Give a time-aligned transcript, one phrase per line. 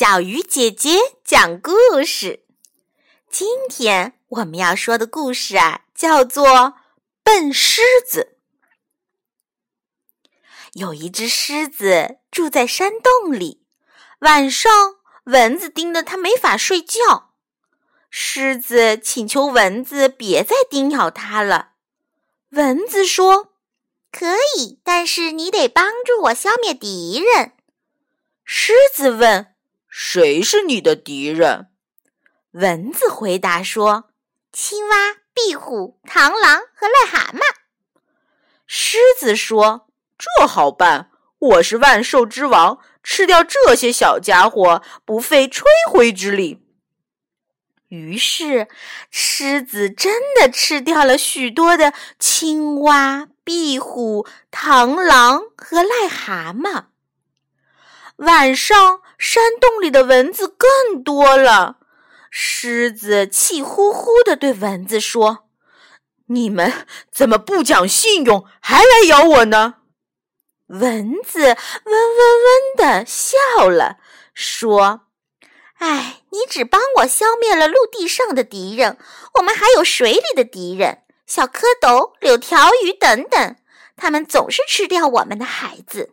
[0.00, 2.46] 小鱼姐姐讲故事。
[3.28, 6.46] 今天我们要说的故事啊，叫做
[7.22, 8.38] 《笨狮子》。
[10.72, 13.62] 有一只狮子住在山洞里，
[14.20, 14.72] 晚上
[15.24, 17.34] 蚊子叮得它没法睡觉。
[18.08, 21.72] 狮子请求蚊子别再叮咬它了。
[22.52, 23.52] 蚊子说
[24.10, 27.52] ：“可以，但是你得帮助我消灭敌人。”
[28.46, 29.54] 狮子问
[29.90, 31.66] ：“谁是你的敌人？”
[32.52, 34.10] 蚊子回答说
[34.52, 37.40] ：“青蛙、壁虎、螳螂和癞蛤蟆。”
[38.66, 46.62] 狮子说：“这好办，我是万兽之王，吃掉这些小家伙不费吹灰之力。”
[47.88, 48.68] 于是，
[49.10, 56.84] 狮子真的吃掉了许多的青蛙、壁虎、螳螂和癞蛤蟆。
[58.16, 61.78] 晚上，山洞里的蚊子更多了。
[62.30, 65.48] 狮子气呼呼地对蚊子说
[66.28, 69.76] ：“你们怎么不讲信用，还来咬我呢？”
[70.68, 73.96] 蚊子嗡嗡嗡地笑了，
[74.34, 75.08] 说
[75.78, 78.96] ：“哎，你只帮我消灭了陆地上的敌人，
[79.34, 83.56] 我们还有水里的敌人，小蝌蚪、柳条鱼等等，
[83.96, 86.12] 他们总是吃掉我们的孩子。”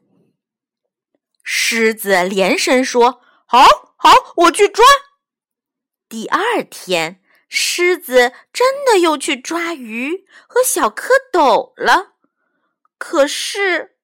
[1.70, 3.60] 狮子连声说：“好，
[3.98, 4.86] 好，我去抓。”
[6.08, 12.14] 第二天，狮子真的又去抓鱼和小蝌蚪了。
[12.98, 13.98] 可是，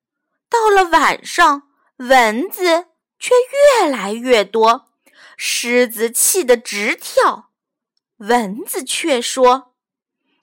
[0.49, 3.33] 到了晚上，蚊子却
[3.79, 4.89] 越来越多，
[5.37, 7.51] 狮子气得直跳。
[8.17, 9.73] 蚊子却说：“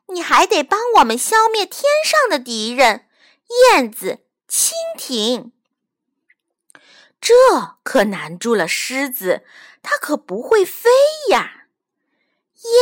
[0.09, 3.11] 你还得帮我们消灭天上的敌人——
[3.75, 5.53] 燕子、蜻蜓。”
[7.21, 7.35] 这
[7.83, 9.45] 可难住了狮子，
[9.83, 10.91] 它可不会飞
[11.31, 11.67] 呀。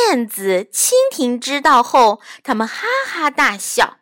[0.08, 3.98] 燕子、蜻蜓知道后，他们哈哈大笑：“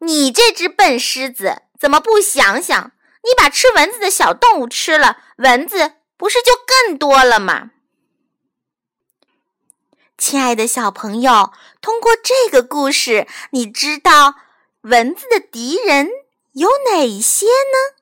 [0.00, 2.92] 你这只笨狮子，怎么不想想，
[3.22, 7.70] 你把吃蚊子的小动物吃了，蚊子不是就更多了吗？”
[10.18, 14.36] 亲爱的小朋友，通过这个故事，你知道
[14.82, 16.08] 蚊子的敌人
[16.52, 18.01] 有哪些呢？